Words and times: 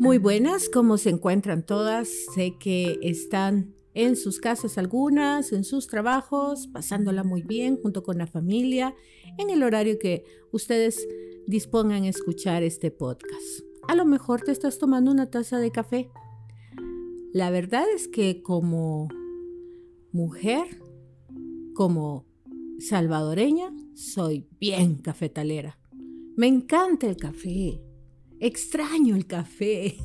Muy 0.00 0.18
buenas, 0.18 0.68
¿cómo 0.68 0.96
se 0.96 1.10
encuentran 1.10 1.66
todas? 1.66 2.08
Sé 2.32 2.56
que 2.56 3.00
están 3.02 3.74
en 3.94 4.14
sus 4.14 4.38
casas 4.38 4.78
algunas, 4.78 5.52
en 5.52 5.64
sus 5.64 5.88
trabajos, 5.88 6.68
pasándola 6.68 7.24
muy 7.24 7.42
bien 7.42 7.76
junto 7.82 8.04
con 8.04 8.16
la 8.16 8.28
familia, 8.28 8.94
en 9.38 9.50
el 9.50 9.64
horario 9.64 9.98
que 9.98 10.22
ustedes 10.52 11.04
dispongan 11.48 12.04
a 12.04 12.10
escuchar 12.10 12.62
este 12.62 12.92
podcast. 12.92 13.64
A 13.88 13.96
lo 13.96 14.04
mejor 14.04 14.42
te 14.42 14.52
estás 14.52 14.78
tomando 14.78 15.10
una 15.10 15.30
taza 15.30 15.58
de 15.58 15.72
café. 15.72 16.08
La 17.32 17.50
verdad 17.50 17.84
es 17.92 18.06
que 18.06 18.40
como 18.40 19.08
mujer, 20.12 20.80
como 21.74 22.24
salvadoreña, 22.78 23.74
soy 23.94 24.46
bien 24.60 24.98
cafetalera. 24.98 25.76
Me 26.36 26.46
encanta 26.46 27.08
el 27.08 27.16
café. 27.16 27.80
Extraño 28.40 29.16
el 29.16 29.26
café. 29.26 29.96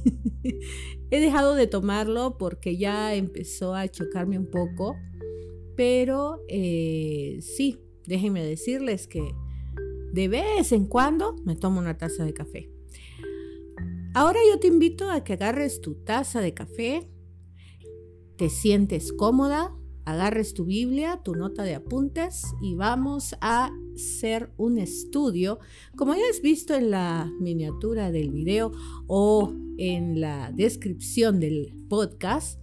He 1.12 1.20
dejado 1.20 1.56
de 1.56 1.68
tomarlo 1.68 2.38
porque 2.38 2.78
ya 2.78 3.14
empezó 3.14 3.76
a 3.76 3.88
chocarme 3.88 4.40
un 4.40 4.50
poco, 4.50 4.96
pero 5.76 6.40
eh, 6.48 7.40
sí, 7.42 7.80
déjenme 8.08 8.44
decirles 8.44 9.08
que 9.08 9.24
de 10.12 10.28
vez 10.28 10.72
en 10.72 10.88
cuando 10.88 11.36
me 11.44 11.56
tomo 11.56 11.80
una 11.80 11.98
taza 11.98 12.26
de 12.26 12.34
café. 12.34 12.70
Ahora 14.16 14.40
yo 14.52 14.60
te 14.60 14.68
invito 14.68 15.10
a 15.10 15.24
que 15.24 15.34
agarres 15.34 15.82
tu 15.82 15.96
taza 15.96 16.42
de 16.42 16.54
café, 16.54 17.10
te 18.38 18.50
sientes 18.50 19.12
cómoda, 19.12 19.76
agarres 20.06 20.54
tu 20.54 20.66
Biblia, 20.66 21.22
tu 21.24 21.36
nota 21.36 21.64
de 21.64 21.76
apuntes 21.76 22.54
y 22.62 22.76
vamos 22.76 23.36
a 23.42 23.72
hacer 23.96 24.52
un 24.58 24.78
estudio. 24.78 25.60
Como 25.96 26.14
ya 26.14 26.22
has 26.30 26.42
visto 26.42 26.74
en 26.74 26.92
la 26.92 27.32
miniatura 27.40 28.12
del 28.12 28.32
video 28.32 28.72
o 29.08 29.54
en 29.78 30.20
la 30.20 30.52
descripción 30.52 31.40
del 31.40 31.74
podcast, 31.90 32.60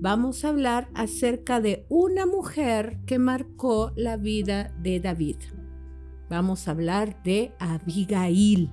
vamos 0.00 0.44
a 0.44 0.50
hablar 0.50 0.88
acerca 0.94 1.60
de 1.60 1.86
una 1.88 2.26
mujer 2.26 3.00
que 3.06 3.18
marcó 3.18 3.92
la 3.96 4.16
vida 4.16 4.74
de 4.82 5.00
David. 5.00 5.36
Vamos 6.30 6.68
a 6.68 6.72
hablar 6.72 7.22
de 7.22 7.52
Abigail. 7.58 8.70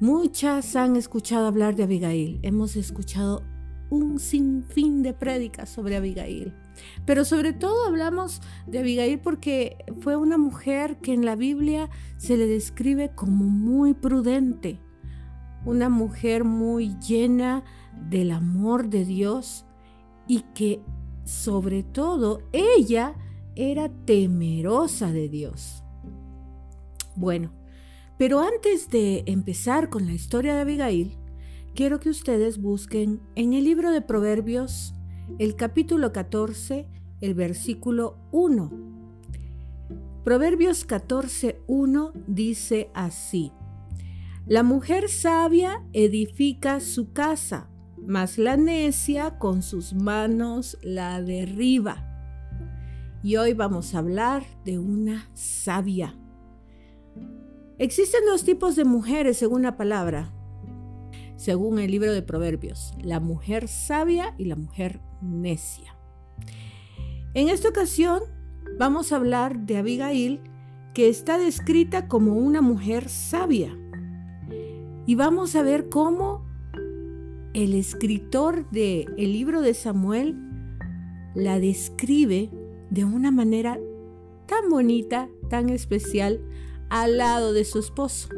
Muchas 0.00 0.76
han 0.76 0.94
escuchado 0.94 1.46
hablar 1.46 1.74
de 1.74 1.82
Abigail. 1.82 2.38
Hemos 2.42 2.76
escuchado 2.76 3.42
un 3.90 4.18
sinfín 4.18 5.02
de 5.02 5.14
prédicas 5.14 5.68
sobre 5.68 5.96
Abigail. 5.96 6.54
Pero 7.04 7.24
sobre 7.24 7.52
todo 7.52 7.86
hablamos 7.86 8.40
de 8.66 8.78
Abigail 8.80 9.18
porque 9.18 9.84
fue 10.00 10.16
una 10.16 10.38
mujer 10.38 10.98
que 10.98 11.12
en 11.12 11.24
la 11.24 11.36
Biblia 11.36 11.90
se 12.16 12.36
le 12.36 12.46
describe 12.46 13.14
como 13.14 13.44
muy 13.44 13.94
prudente, 13.94 14.80
una 15.64 15.88
mujer 15.88 16.44
muy 16.44 16.96
llena 17.00 17.64
del 18.08 18.30
amor 18.30 18.88
de 18.88 19.04
Dios 19.04 19.64
y 20.26 20.40
que 20.54 20.80
sobre 21.24 21.82
todo 21.82 22.42
ella 22.52 23.14
era 23.56 23.88
temerosa 24.04 25.12
de 25.12 25.28
Dios. 25.28 25.82
Bueno, 27.16 27.50
pero 28.18 28.40
antes 28.40 28.88
de 28.88 29.24
empezar 29.26 29.90
con 29.90 30.06
la 30.06 30.12
historia 30.12 30.54
de 30.54 30.60
Abigail, 30.60 31.17
quiero 31.78 32.00
que 32.00 32.10
ustedes 32.10 32.60
busquen 32.60 33.20
en 33.36 33.52
el 33.52 33.62
libro 33.62 33.92
de 33.92 34.02
Proverbios 34.02 34.96
el 35.38 35.54
capítulo 35.54 36.12
14, 36.12 36.88
el 37.20 37.34
versículo 37.34 38.18
1. 38.32 38.72
Proverbios 40.24 40.84
14, 40.84 41.62
1 41.68 42.12
dice 42.26 42.90
así, 42.94 43.52
La 44.44 44.64
mujer 44.64 45.08
sabia 45.08 45.84
edifica 45.92 46.80
su 46.80 47.12
casa, 47.12 47.70
mas 47.96 48.38
la 48.38 48.56
necia 48.56 49.38
con 49.38 49.62
sus 49.62 49.94
manos 49.94 50.78
la 50.82 51.22
derriba. 51.22 52.04
Y 53.22 53.36
hoy 53.36 53.52
vamos 53.52 53.94
a 53.94 53.98
hablar 53.98 54.42
de 54.64 54.80
una 54.80 55.30
sabia. 55.34 56.18
Existen 57.78 58.22
dos 58.26 58.42
tipos 58.42 58.74
de 58.74 58.84
mujeres 58.84 59.36
según 59.36 59.62
la 59.62 59.76
palabra, 59.76 60.34
según 61.38 61.78
el 61.78 61.92
libro 61.92 62.12
de 62.12 62.20
Proverbios, 62.20 62.92
la 63.00 63.20
mujer 63.20 63.68
sabia 63.68 64.34
y 64.38 64.46
la 64.46 64.56
mujer 64.56 65.00
necia. 65.22 65.96
En 67.32 67.48
esta 67.48 67.68
ocasión 67.68 68.22
vamos 68.76 69.12
a 69.12 69.16
hablar 69.16 69.60
de 69.60 69.76
Abigail, 69.76 70.40
que 70.94 71.08
está 71.08 71.38
descrita 71.38 72.08
como 72.08 72.32
una 72.32 72.60
mujer 72.60 73.08
sabia. 73.08 73.78
Y 75.06 75.14
vamos 75.14 75.54
a 75.54 75.62
ver 75.62 75.88
cómo 75.88 76.44
el 77.54 77.74
escritor 77.74 78.68
del 78.70 79.14
el 79.16 79.32
libro 79.32 79.60
de 79.60 79.74
Samuel 79.74 80.36
la 81.36 81.60
describe 81.60 82.50
de 82.90 83.04
una 83.04 83.30
manera 83.30 83.78
tan 84.46 84.68
bonita, 84.68 85.28
tan 85.48 85.68
especial, 85.68 86.40
al 86.90 87.18
lado 87.18 87.52
de 87.52 87.64
su 87.64 87.78
esposo. 87.78 88.28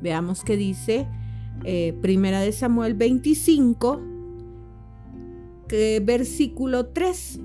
Veamos 0.00 0.44
qué 0.44 0.56
dice 0.56 1.06
eh, 1.64 1.96
primera 2.00 2.40
de 2.40 2.52
Samuel 2.52 2.94
25, 2.94 4.00
versículo 6.02 6.86
3. 6.86 7.40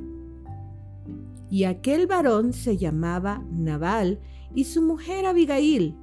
Y 1.50 1.63
aquel 1.63 2.07
varón 2.07 2.53
se 2.53 2.78
llamaba 2.78 3.44
Nabal 3.51 4.19
y 4.53 4.66
su 4.66 4.81
mujer 4.81 5.25
Abigail. 5.25 5.95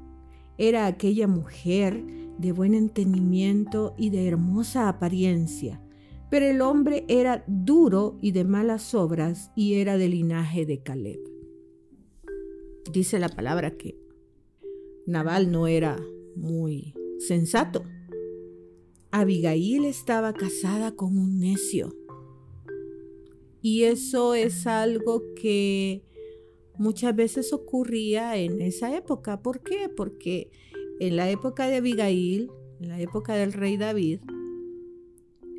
Era 0.56 0.86
aquella 0.86 1.26
mujer 1.26 2.02
de 2.38 2.52
buen 2.52 2.74
entendimiento 2.74 3.94
y 3.98 4.10
de 4.10 4.26
hermosa 4.26 4.88
apariencia, 4.88 5.80
pero 6.30 6.46
el 6.46 6.60
hombre 6.62 7.04
era 7.08 7.44
duro 7.46 8.18
y 8.20 8.32
de 8.32 8.44
malas 8.44 8.94
obras 8.94 9.50
y 9.54 9.74
era 9.74 9.98
del 9.98 10.12
linaje 10.12 10.64
de 10.66 10.82
Caleb. 10.82 11.20
Dice 12.92 13.18
la 13.18 13.28
palabra 13.28 13.72
que 13.72 13.98
Nabal 15.06 15.50
no 15.50 15.66
era 15.66 15.98
muy 16.36 16.94
sensato. 17.18 17.84
Abigail 19.16 19.84
estaba 19.84 20.32
casada 20.32 20.96
con 20.96 21.16
un 21.16 21.38
necio. 21.38 21.94
Y 23.62 23.84
eso 23.84 24.34
es 24.34 24.66
algo 24.66 25.22
que 25.40 26.02
muchas 26.78 27.14
veces 27.14 27.52
ocurría 27.52 28.36
en 28.36 28.60
esa 28.60 28.96
época. 28.96 29.40
¿Por 29.40 29.62
qué? 29.62 29.88
Porque 29.88 30.50
en 30.98 31.14
la 31.14 31.30
época 31.30 31.68
de 31.68 31.76
Abigail, 31.76 32.50
en 32.80 32.88
la 32.88 33.00
época 33.00 33.36
del 33.36 33.52
rey 33.52 33.76
David, 33.76 34.18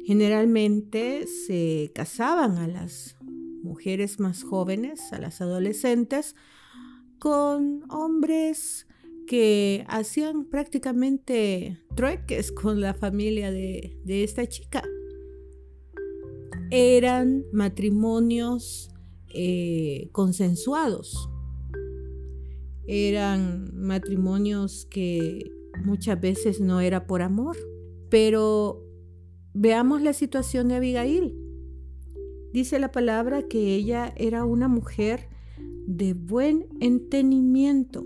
generalmente 0.03 1.25
se 1.25 1.93
casaban 1.95 2.57
a 2.57 2.67
las 2.67 3.15
mujeres 3.63 4.19
más 4.19 4.43
jóvenes, 4.43 5.13
a 5.13 5.17
las 5.17 5.39
adolescentes, 5.39 6.35
con 7.19 7.89
hombres 7.89 8.85
que 9.25 9.85
hacían 9.87 10.45
prácticamente 10.45 11.79
trueques 11.95 12.51
con 12.51 12.81
la 12.81 12.93
familia 12.93 13.51
de, 13.51 13.97
esta 14.05 14.47
chica. 14.47 14.83
Eran 16.71 17.45
matrimonios 17.51 18.89
eh, 19.33 20.09
consensuados. 20.11 21.29
Eran 22.87 23.71
matrimonios 23.75 24.87
que 24.89 25.51
muchas 25.83 26.19
veces 26.19 26.59
no 26.61 26.81
era 26.81 27.07
por 27.07 27.21
amor. 27.21 27.57
Pero 28.09 28.83
veamos 29.53 30.01
la 30.01 30.13
situación 30.13 30.67
de 30.67 30.75
Abigail. 30.75 31.35
Dice 32.53 32.79
la 32.79 32.91
palabra 32.91 33.43
que 33.43 33.75
ella 33.75 34.13
era 34.15 34.45
una 34.45 34.67
mujer 34.67 35.27
de 35.87 36.13
buen 36.13 36.67
entendimiento 36.79 38.05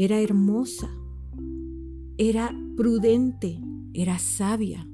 era 0.00 0.20
hermosa, 0.20 0.88
era 2.18 2.54
prudente, 2.76 3.60
era 3.92 4.20
sabia. 4.20 4.88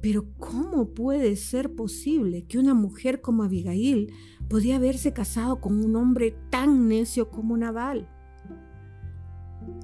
Pero 0.00 0.24
¿cómo 0.36 0.94
puede 0.94 1.36
ser 1.36 1.76
posible 1.76 2.44
que 2.48 2.58
una 2.58 2.74
mujer 2.74 3.20
como 3.20 3.44
Abigail 3.44 4.12
podía 4.48 4.76
haberse 4.76 5.12
casado 5.12 5.60
con 5.60 5.84
un 5.84 5.94
hombre 5.94 6.36
tan 6.50 6.88
necio 6.88 7.30
como 7.30 7.56
Nabal? 7.56 8.08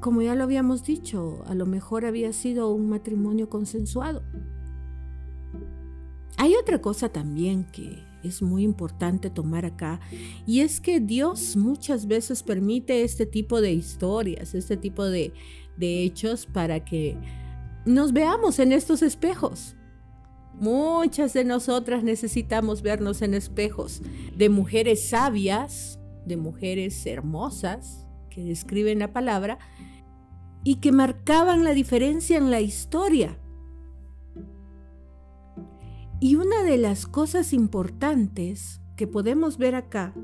Como 0.00 0.22
ya 0.22 0.34
lo 0.34 0.43
habíamos 0.43 0.82
dicho, 0.82 1.44
a 1.46 1.54
lo 1.54 1.64
mejor 1.64 2.04
había 2.04 2.32
sido 2.32 2.75
un 2.75 2.88
matrimonio 2.88 3.49
consensuado. 3.49 4.25
Hay 6.37 6.56
otra 6.56 6.81
cosa 6.81 7.11
también 7.11 7.64
que 7.70 8.07
es 8.23 8.43
muy 8.43 8.65
importante 8.65 9.31
tomar 9.31 9.65
acá 9.65 10.00
y 10.47 10.61
es 10.61 10.81
que 10.81 11.00
Dios 11.00 11.56
muchas 11.56 12.06
veces 12.06 12.43
permite 12.43 13.03
este 13.03 13.26
tipo 13.26 13.61
de 13.61 13.73
historias, 13.73 14.55
este 14.55 14.76
tipo 14.76 15.05
de, 15.05 15.32
hechos 15.81 16.47
para 16.47 16.85
que 16.85 17.17
nos 17.87 18.12
veamos 18.12 18.59
en 18.59 18.73
estos 18.73 19.03
espejos. 19.03 19.76
Muchas 20.55 21.32
de 21.35 21.44
nosotras 21.44 22.03
necesitamos 22.03 22.82
vernos 22.82 23.23
en 23.23 23.35
espejos 23.35 24.03
de 24.37 24.49
mujeres 24.49 25.09
sabias, 25.09 26.00
de 26.26 26.37
mujeres 26.37 27.06
hermosas 27.06 28.06
que 28.29 28.43
describen 28.43 28.99
la 28.99 29.12
palabra 29.12 29.59
y 30.64 30.76
que 30.76 30.91
marcaban 30.91 31.62
la 31.62 31.75
diferencia 31.75 32.37
en 32.37 32.50
la 32.50 32.61
historia 32.61 33.38
Y 36.20 36.35
una 36.35 36.65
de 36.65 36.79
las 36.79 37.06
cosas 37.06 37.53
importantes 37.53 38.81
que 38.97 39.06
podemos 39.06 39.56
ver 39.56 39.76
acá 39.76 40.15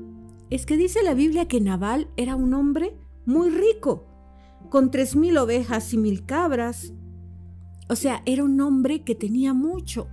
es 0.49 0.65
que 0.65 0.75
dice 0.75 1.01
la 1.03 1.13
Biblia 1.13 1.47
que 1.47 1.61
Nabal 1.61 2.09
era 2.17 2.35
un 2.35 2.53
hombre 2.53 2.97
muy 3.25 3.49
rico, 3.49 4.05
con 4.69 4.91
tres 4.91 5.15
mil 5.15 5.37
ovejas 5.37 5.93
y 5.93 5.97
mil 5.97 6.25
cabras. 6.25 6.93
O 7.87 7.95
sea, 7.95 8.21
era 8.25 8.43
un 8.43 8.59
hombre 8.59 9.03
que 9.03 9.15
tenía 9.15 9.53
mucho. 9.53 10.07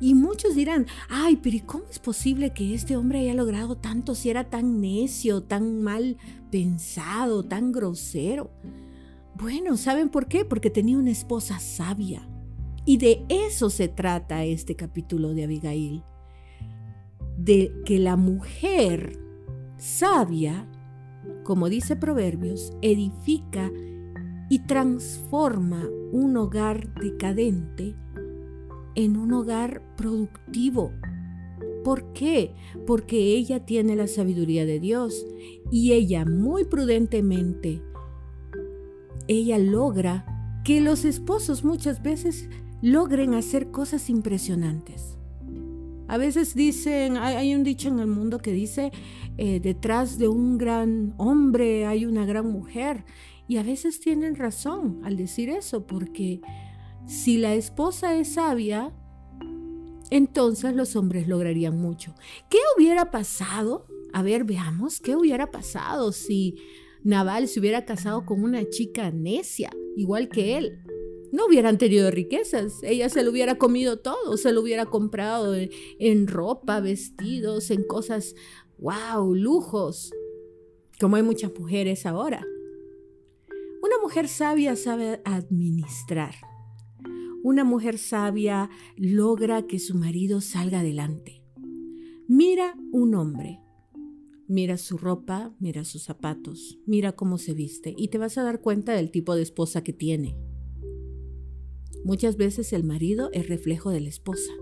Y 0.00 0.14
muchos 0.14 0.54
dirán, 0.54 0.86
ay, 1.10 1.36
pero 1.42 1.56
¿y 1.56 1.60
cómo 1.60 1.84
es 1.90 1.98
posible 1.98 2.54
que 2.54 2.72
este 2.74 2.96
hombre 2.96 3.20
haya 3.20 3.34
logrado 3.34 3.76
tanto 3.76 4.14
si 4.14 4.30
era 4.30 4.44
tan 4.44 4.80
necio, 4.80 5.42
tan 5.42 5.82
mal 5.82 6.16
pensado, 6.50 7.42
tan 7.42 7.70
grosero? 7.70 8.50
Bueno, 9.34 9.76
¿saben 9.76 10.08
por 10.08 10.26
qué? 10.26 10.46
Porque 10.46 10.70
tenía 10.70 10.96
una 10.96 11.10
esposa 11.10 11.58
sabia. 11.58 12.26
Y 12.86 12.98
de 12.98 13.26
eso 13.28 13.68
se 13.68 13.88
trata 13.88 14.44
este 14.44 14.76
capítulo 14.76 15.34
de 15.34 15.44
Abigail. 15.44 16.04
De 17.36 17.72
que 17.84 17.98
la 17.98 18.16
mujer 18.16 19.18
sabia, 19.76 20.70
como 21.42 21.68
dice 21.68 21.96
Proverbios, 21.96 22.72
edifica 22.82 23.72
y 24.48 24.60
transforma 24.60 25.84
un 26.12 26.36
hogar 26.36 26.94
decadente 26.94 27.96
en 28.94 29.16
un 29.16 29.32
hogar 29.32 29.82
productivo. 29.96 30.92
¿Por 31.82 32.12
qué? 32.12 32.54
Porque 32.86 33.34
ella 33.34 33.66
tiene 33.66 33.96
la 33.96 34.06
sabiduría 34.06 34.64
de 34.64 34.78
Dios 34.78 35.26
y 35.72 35.92
ella 35.92 36.24
muy 36.24 36.64
prudentemente, 36.64 37.82
ella 39.28 39.58
logra 39.58 40.24
que 40.64 40.80
los 40.80 41.04
esposos 41.04 41.64
muchas 41.64 42.02
veces 42.02 42.48
logren 42.82 43.34
hacer 43.34 43.70
cosas 43.70 44.10
impresionantes. 44.10 45.16
A 46.08 46.18
veces 46.18 46.54
dicen, 46.54 47.16
hay, 47.16 47.54
un 47.54 47.64
dicho 47.64 47.88
en 47.88 47.98
el 47.98 48.06
mundo 48.06 48.38
que 48.38 48.52
dice, 48.52 48.92
eh, 49.38 49.58
detrás 49.60 50.18
de 50.18 50.28
un 50.28 50.56
gran 50.56 51.14
hombre 51.16 51.84
hay 51.86 52.06
una 52.06 52.24
gran 52.24 52.50
mujer. 52.50 53.04
Y 53.48 53.56
a 53.56 53.62
veces 53.62 54.00
tienen 54.00 54.36
razón 54.36 55.00
al 55.04 55.16
decir 55.16 55.50
eso, 55.50 55.86
porque 55.86 56.40
si 57.06 57.38
la 57.38 57.54
esposa 57.54 58.14
es 58.16 58.34
sabia, 58.34 58.92
entonces 60.10 60.74
los 60.74 60.94
hombres 60.94 61.26
lograrían 61.26 61.76
mucho. 61.76 62.14
¿Qué 62.48 62.58
hubiera 62.76 63.10
pasado? 63.10 63.86
A 64.12 64.22
ver, 64.22 64.44
veamos, 64.44 65.00
¿qué 65.00 65.16
hubiera 65.16 65.50
pasado 65.50 66.12
si 66.12 66.56
Naval 67.02 67.48
se 67.48 67.58
hubiera 67.58 67.84
casado 67.84 68.24
con 68.24 68.42
una 68.44 68.68
chica 68.68 69.10
necia, 69.10 69.70
igual 69.96 70.28
que 70.28 70.56
él? 70.56 70.85
No 71.32 71.46
hubieran 71.46 71.78
tenido 71.78 72.10
riquezas, 72.10 72.82
ella 72.82 73.08
se 73.08 73.22
lo 73.22 73.30
hubiera 73.30 73.58
comido 73.58 73.98
todo, 73.98 74.36
se 74.36 74.52
lo 74.52 74.60
hubiera 74.60 74.86
comprado 74.86 75.54
en, 75.54 76.26
ropa, 76.26 76.80
vestidos, 76.80 77.70
en 77.70 77.84
cosas, 77.84 78.34
wow, 78.78 79.34
lujos, 79.34 80.12
como 81.00 81.16
hay 81.16 81.22
muchas 81.22 81.52
mujeres 81.58 82.06
ahora. 82.06 82.44
Una 83.82 83.98
mujer 84.02 84.28
sabia 84.28 84.76
sabe 84.76 85.20
administrar. 85.24 86.34
Una 87.42 87.64
mujer 87.64 87.98
sabia 87.98 88.70
logra 88.96 89.66
que 89.66 89.78
su 89.78 89.94
marido 89.94 90.40
salga 90.40 90.80
adelante. 90.80 91.42
Mira 92.28 92.74
un 92.92 93.14
hombre. 93.14 93.60
Mira 94.48 94.78
su 94.78 94.96
ropa, 94.96 95.54
mira 95.58 95.84
sus 95.84 96.04
zapatos, 96.04 96.78
mira 96.86 97.12
cómo 97.12 97.36
se 97.36 97.52
viste 97.52 97.94
y 97.96 98.08
te 98.08 98.18
vas 98.18 98.38
a 98.38 98.44
dar 98.44 98.60
cuenta 98.60 98.92
del 98.92 99.10
tipo 99.10 99.34
de 99.34 99.42
esposa 99.42 99.82
que 99.82 99.92
tiene. 99.92 100.36
Muchas 102.06 102.36
veces 102.36 102.72
el 102.72 102.84
marido 102.84 103.30
es 103.32 103.48
reflejo 103.48 103.90
de 103.90 104.00
la 104.00 104.08
esposa. 104.08 104.52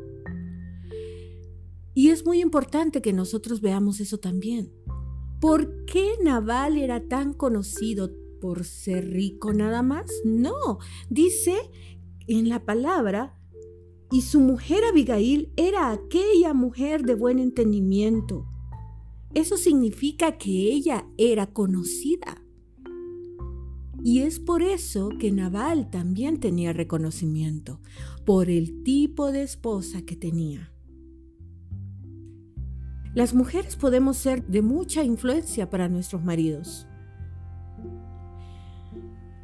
Y 1.93 2.09
es 2.09 2.25
muy 2.25 2.41
importante 2.41 3.03
que 3.03 3.13
nosotros 3.13 3.61
veamos 3.61 4.01
eso 4.01 4.17
también. 4.17 4.73
¿Por 5.43 5.85
qué 5.85 6.15
Naval 6.23 6.79
era 6.79 7.07
tan 7.07 7.35
conocido 7.35 8.11
por 8.41 8.65
ser 8.65 9.11
rico 9.11 9.53
nada 9.53 9.83
más? 9.83 10.07
No, 10.25 10.79
dice 11.11 11.55
en 12.29 12.49
la 12.49 12.65
palabra, 12.65 13.39
y 14.11 14.23
su 14.23 14.41
mujer 14.41 14.83
Abigail 14.83 15.53
era 15.59 15.93
aquella 15.93 16.55
mujer 16.55 17.03
de 17.03 17.15
buen 17.15 17.39
entendimiento. 17.39 18.47
Eso 19.35 19.59
significa 19.59 20.39
que 20.39 20.73
ella 20.73 21.07
era 21.19 21.53
conocida. 21.53 22.43
Y 24.05 24.21
es 24.21 24.39
por 24.39 24.63
eso 24.63 25.09
que 25.19 25.33
Naval 25.33 25.91
también 25.91 26.39
tenía 26.39 26.73
reconocimiento, 26.73 27.81
por 28.25 28.49
el 28.49 28.85
tipo 28.85 29.33
de 29.33 29.43
esposa 29.43 30.03
que 30.03 30.15
tenía. 30.15 30.71
Las 33.15 33.35
mujeres 33.35 33.75
podemos 33.75 34.17
ser 34.17 34.47
de 34.47 34.63
mucha 34.63 35.03
influencia 35.03 35.69
para 35.71 35.89
nuestros 35.89 36.23
maridos 36.23 36.87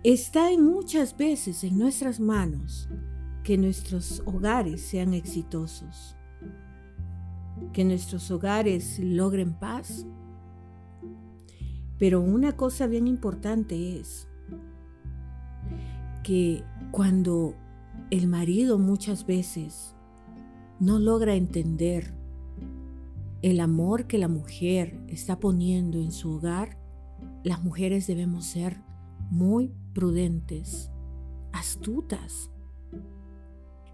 está 0.03 0.51
en 0.51 0.65
muchas 0.65 1.17
veces 1.17 1.63
en 1.63 1.79
nuestras 1.79 2.21
manos 2.21 2.89
que 3.45 3.59
nuestros 3.59 4.23
hogares 4.25 4.81
sean 4.81 5.13
exitosos, 5.13 6.17
que 7.73 7.85
nuestros 7.85 8.31
hogares 8.31 8.99
logren 8.99 9.53
paz. 9.53 10.07
Pero 11.99 12.23
una 12.23 12.57
cosa 12.57 12.87
bien 12.87 13.07
importante 13.07 13.99
es 13.99 14.27
que 16.23 16.65
cuando 16.91 17.55
el 18.11 18.27
marido 18.27 18.79
muchas 18.79 19.27
veces 19.27 19.95
no 20.79 20.99
logra 20.99 21.35
entender 21.35 22.15
el 23.43 23.61
amor 23.61 24.07
que 24.07 24.19
la 24.19 24.29
mujer 24.29 25.01
está 25.09 25.41
poniendo 25.41 25.99
en 25.99 26.13
su 26.13 26.33
hogar, 26.33 26.79
las 27.43 27.63
mujeres 27.63 28.07
debemos 28.07 28.45
ser 28.45 28.83
muy 29.31 29.73
prudentes, 29.95 30.91
astutas. 31.53 32.51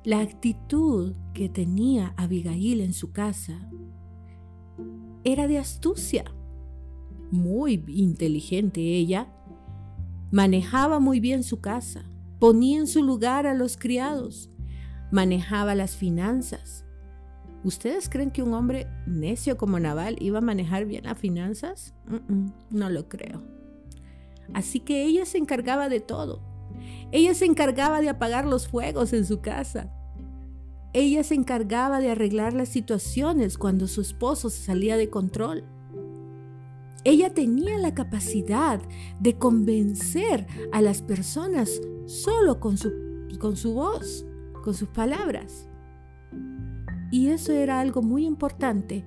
La 0.05 0.21
actitud 0.21 1.15
que 1.35 1.49
tenía 1.49 2.15
Abigail 2.17 2.81
en 2.81 2.93
su 2.93 3.13
casa 3.13 3.69
era 5.25 5.47
de 5.49 5.59
astucia. 5.59 6.25
Muy 7.31 7.85
inteligente 7.89 8.81
ella. 8.81 9.33
Manejaba 10.31 11.01
muy 11.01 11.21
bien 11.21 11.43
su 11.43 11.61
casa, 11.61 12.09
ponía 12.39 12.79
en 12.79 12.87
su 12.87 13.03
lugar 13.03 13.47
a 13.47 13.55
los 13.55 13.77
criados, 13.77 14.51
manejaba 15.11 15.75
las 15.75 15.97
finanzas. 15.97 16.85
¿Ustedes 17.65 18.09
creen 18.09 18.31
que 18.31 18.43
un 18.43 18.55
hombre 18.55 18.87
necio 19.07 19.57
como 19.57 19.81
Naval 19.81 20.17
iba 20.21 20.39
a 20.39 20.43
manejar 20.43 20.85
bien 20.85 21.05
las 21.05 21.19
finanzas? 21.19 21.95
no 22.71 22.91
lo 22.91 23.09
creo. 23.09 23.43
Así 24.55 24.81
que 24.81 25.05
ella 25.05 25.27
se 25.27 25.39
encargaba 25.39 25.89
de 25.89 26.01
todo. 26.01 26.43
Ella 27.11 27.35
se 27.35 27.47
encargaba 27.47 28.01
de 28.01 28.09
apagar 28.09 28.47
los 28.47 28.69
fuegos 28.69 29.13
en 29.13 29.25
su 29.25 29.41
casa. 29.41 29.93
Ella 30.93 31.25
se 31.25 31.35
encargaba 31.35 32.01
de 32.01 32.11
arreglar 32.11 32.53
las 32.53 32.69
situaciones 32.69 33.59
cuando 33.59 33.87
su 33.87 34.01
esposo 34.01 34.51
se 34.51 34.63
salía 34.63 34.97
de 34.97 35.11
control. 35.11 35.65
Ella 37.07 37.33
tenía 37.33 37.79
la 37.79 37.95
capacidad 37.95 38.81
de 39.21 39.39
convencer 39.39 40.45
a 40.73 40.83
las 40.83 41.03
personas 41.03 41.81
solo 42.05 42.59
con 42.59 42.77
su, 42.77 42.93
con 43.39 43.57
su 43.57 43.75
voz, 43.75 44.27
con 44.65 44.75
sus 44.75 44.89
palabras. 44.89 45.69
Y 47.13 47.29
eso 47.29 47.53
era 47.53 47.79
algo 47.79 48.03
muy 48.03 48.27
importante 48.27 49.05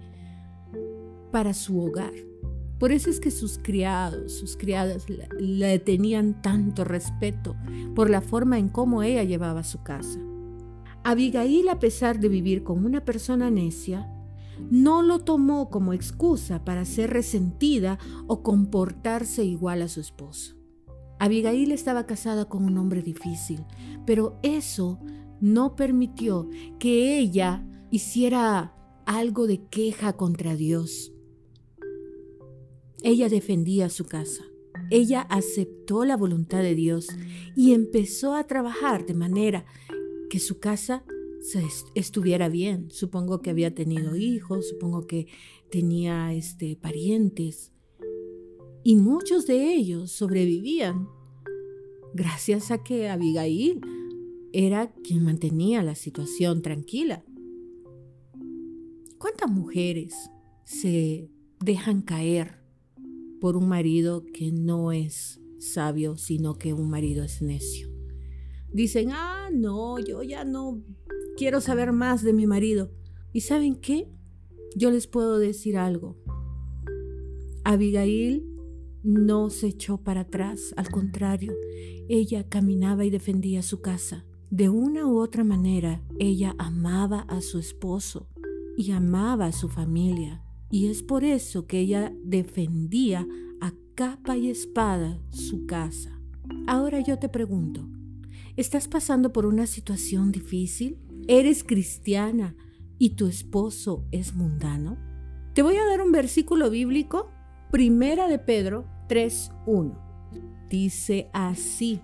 para 1.34 1.54
su 1.54 1.78
hogar. 1.78 2.14
Por 2.80 2.94
eso 2.94 3.10
es 3.10 3.20
que 3.20 3.32
sus 3.32 3.60
criados, 3.62 4.32
sus 4.32 4.56
criadas 4.56 5.08
le 5.38 5.78
tenían 5.80 6.42
tanto 6.42 6.86
respeto 6.86 7.58
por 7.96 8.10
la 8.10 8.22
forma 8.22 8.58
en 8.58 8.70
cómo 8.70 9.04
ella 9.04 9.26
llevaba 9.26 9.66
su 9.66 9.84
casa. 9.84 10.22
Abigail, 11.04 11.68
a 11.68 11.80
pesar 11.80 12.22
de 12.22 12.30
vivir 12.30 12.64
con 12.64 12.86
una 12.86 13.04
persona 13.04 13.52
necia, 13.52 14.10
no 14.70 15.02
lo 15.02 15.20
tomó 15.20 15.70
como 15.70 15.94
excusa 15.94 16.64
para 16.64 16.86
ser 16.86 17.12
resentida 17.12 17.98
o 18.28 18.44
comportarse 18.44 19.44
igual 19.44 19.82
a 19.82 19.88
su 19.88 20.00
esposo. 20.00 20.56
Abigail 21.20 21.72
estaba 21.72 22.06
casada 22.06 22.46
con 22.46 22.64
un 22.64 22.78
hombre 22.78 23.02
difícil, 23.02 23.66
pero 24.06 24.40
eso 24.42 25.00
no 25.42 25.76
permitió 25.76 26.50
que 26.80 27.20
ella 27.20 27.66
hiciera 27.92 28.76
algo 29.06 29.48
de 29.48 29.66
queja 29.68 30.14
contra 30.14 30.56
Dios 30.56 31.14
ella 33.04 33.30
defendía 33.30 33.90
su 33.90 34.06
casa. 34.06 34.44
Ella 34.90 35.22
aceptó 35.22 36.04
la 36.04 36.18
voluntad 36.18 36.62
de 36.62 36.76
Dios 36.76 37.08
y 37.56 37.74
empezó 37.74 38.36
a 38.36 38.46
trabajar 38.46 39.06
de 39.06 39.14
manera 39.14 39.66
que 40.30 40.40
su 40.40 40.60
casa 40.60 41.04
estuviera 41.96 42.50
bien. 42.50 42.90
Supongo 42.92 43.42
que 43.42 43.50
había 43.50 43.74
tenido 43.74 44.16
hijos, 44.16 44.70
supongo 44.70 45.08
que 45.08 45.28
tenía 45.70 46.34
este, 46.34 46.76
parientes. 46.76 47.72
Y 48.84 48.96
muchos 48.96 49.46
de 49.48 49.74
ellos 49.74 50.12
sobrevivían 50.12 51.08
gracias 52.14 52.72
a 52.72 52.84
que 52.84 53.10
Abigail 53.10 53.82
era 54.52 54.92
quien 55.04 55.24
mantenía 55.24 55.84
la 55.84 55.96
situación 55.96 56.62
tranquila. 56.62 57.24
¿Cuántas 59.18 59.52
mujeres 59.52 60.16
se 60.64 61.30
dejan 61.60 62.02
caer 62.02 62.64
por 63.42 63.58
un 63.58 63.68
marido 63.68 64.24
que 64.34 64.52
no 64.52 64.92
es 64.92 65.42
sabio, 65.60 66.18
sino 66.18 66.56
que 66.58 66.74
un 66.74 66.90
marido 66.90 67.24
es 67.24 67.42
necio? 67.42 67.90
Dicen, 68.72 69.10
ah, 69.12 69.50
no, 69.52 70.00
yo 70.00 70.24
ya 70.24 70.46
no 70.46 70.84
quiero 71.40 71.62
saber 71.62 71.94
más 71.94 72.22
de 72.22 72.34
mi 72.34 72.48
marido. 72.48 72.92
¿Y 73.32 73.42
saben 73.42 73.78
qué? 73.78 74.12
Yo 74.76 74.92
les 74.92 75.08
puedo 75.08 75.40
decir 75.40 75.78
algo. 75.78 76.18
Abigail 77.64 78.46
no 79.04 79.50
se 79.50 79.68
echó 79.68 80.00
para 80.00 80.22
atrás, 80.22 80.74
al 80.76 80.90
contrario, 80.90 81.54
ella 82.10 82.50
caminaba 82.50 83.06
y 83.06 83.10
defendía 83.10 83.62
su 83.62 83.80
casa. 83.80 84.26
De 84.50 84.68
una 84.68 85.08
u 85.08 85.18
otra 85.18 85.46
manera, 85.46 86.04
ella 86.20 86.56
amaba 86.58 87.22
a 87.22 87.40
su 87.40 87.58
esposo 87.58 88.28
y 88.76 88.92
amaba 88.92 89.46
a 89.46 89.54
su 89.54 89.70
familia. 89.70 90.44
Y 90.70 90.88
es 90.88 91.04
por 91.04 91.24
eso 91.24 91.68
que 91.68 91.80
ella 91.80 92.14
defendía 92.22 93.26
a 93.62 93.72
capa 93.96 94.36
y 94.36 94.50
espada 94.50 95.22
su 95.30 95.66
casa. 95.68 96.20
Ahora 96.68 97.00
yo 97.00 97.18
te 97.18 97.30
pregunto, 97.30 97.88
¿estás 98.58 98.90
pasando 98.90 99.32
por 99.32 99.46
una 99.46 99.68
situación 99.68 100.34
difícil? 100.34 100.98
¿Eres 101.32 101.64
cristiana 101.64 102.56
y 102.98 103.12
tu 103.12 103.28
esposo 103.28 104.04
es 104.10 104.34
mundano? 104.34 104.98
Te 105.54 105.62
voy 105.62 105.76
a 105.76 105.86
dar 105.86 106.02
un 106.02 106.12
versículo 106.12 106.72
bíblico 106.72 107.30
Primera 107.70 108.28
de 108.28 108.40
Pedro 108.40 108.88
3.1. 109.08 109.96
Dice 110.72 111.30
así. 111.32 112.02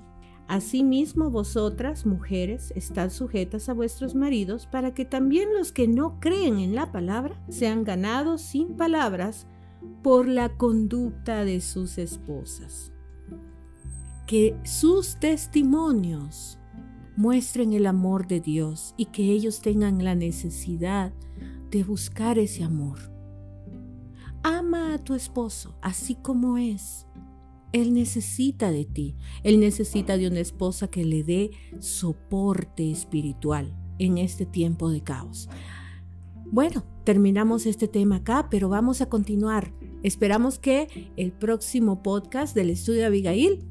Asimismo 0.48 1.32
vosotras, 1.32 2.06
mujeres, 2.06 2.72
estad 2.76 3.10
sujetas 3.10 3.68
a 3.68 3.74
vuestros 3.74 4.14
maridos 4.14 4.68
para 4.68 4.94
que 4.94 5.06
también 5.06 5.56
los 5.58 5.72
que 5.72 5.88
no 5.88 6.20
creen 6.20 6.60
en 6.60 6.76
la 6.76 6.92
palabra 6.92 7.44
sean 7.50 7.84
ganados 7.84 8.44
sin 8.44 8.78
palabras 8.78 9.48
por 10.04 10.28
la 10.28 10.56
conducta 10.56 11.46
de 11.46 11.62
sus 11.62 11.98
esposas. 11.98 12.92
Que 14.28 14.56
sus 14.66 15.20
testimonios 15.20 16.60
muestren 17.16 17.74
el 17.74 17.86
amor 17.86 18.28
de 18.28 18.42
Dios 18.42 18.94
y 18.98 19.06
que 19.06 19.32
ellos 19.32 19.62
tengan 19.62 20.04
la 20.04 20.16
necesidad 20.16 21.14
de 21.72 21.84
buscar 21.84 22.38
ese 22.40 22.64
amor 22.64 23.16
Ama 24.48 24.94
a 24.94 24.98
tu 25.00 25.16
esposo 25.16 25.74
así 25.82 26.14
como 26.14 26.60
es. 26.60 27.08
Él 27.72 27.96
necesita 27.96 28.70
de 28.70 28.86
ti. 28.86 29.16
Él 29.42 29.60
necesita 29.60 30.18
de 30.18 30.28
una 30.28 30.40
esposa 30.40 30.88
que 30.88 31.04
le 31.04 31.24
dé 31.24 31.50
soporte 31.80 32.92
espiritual 32.92 33.76
en 33.98 34.20
este 34.20 34.46
tiempo 34.46 34.92
de 34.92 35.02
caos. 35.02 35.50
Bueno, 36.46 36.84
terminamos 37.06 37.66
este 37.66 37.88
tema 37.88 38.18
acá, 38.18 38.48
pero 38.52 38.70
vamos 38.70 39.02
a 39.02 39.10
continuar. 39.10 39.74
Esperamos 40.04 40.60
que 40.60 41.10
el 41.18 41.32
próximo 41.32 42.04
podcast 42.04 42.54
del 42.54 42.70
estudio 42.70 43.08
Abigail 43.08 43.66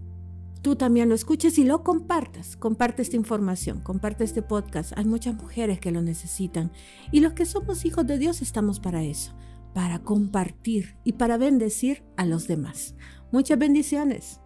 tú 0.65 0.75
también 0.75 1.09
lo 1.09 1.15
escuches 1.15 1.57
y 1.59 1.65
lo 1.65 1.85
compartas. 1.85 2.57
Comparte 2.57 3.03
esta 3.03 3.15
información, 3.15 3.81
comparte 3.83 4.25
este 4.25 4.43
podcast. 4.43 4.93
Hay 4.97 5.05
muchas 5.05 5.37
mujeres 5.37 5.79
que 5.79 5.93
lo 5.93 6.03
necesitan 6.03 6.73
y 7.13 7.21
los 7.21 7.35
que 7.35 7.47
somos 7.47 7.85
hijos 7.85 8.05
de 8.05 8.19
Dios 8.19 8.43
estamos 8.43 8.81
para 8.81 9.05
eso 9.05 9.33
para 9.75 9.99
compartir 9.99 10.97
y 11.05 11.15
para 11.15 11.37
bendecir 11.37 12.05
a 12.17 12.25
los 12.25 12.47
demás. 12.47 12.95
Muchas 13.33 13.59
bendiciones. 13.59 14.41